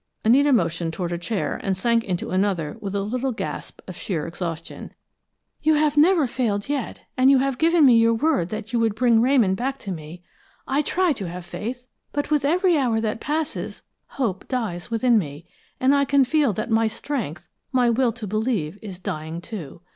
[0.25, 4.25] Anita motioned toward a chair and sank into another with a little gasp of sheer
[4.25, 4.95] exhaustion.
[5.61, 8.95] "You have never failed yet, and you have given me your word that you would
[8.95, 10.23] bring Ramon back to me.
[10.67, 13.83] I try to have faith, but with every hour that passes,
[14.17, 15.45] hope dies within me,
[15.79, 19.81] and I can feel that my strength, my will to believe, is dying, too.